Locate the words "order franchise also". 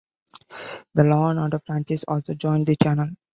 1.41-2.33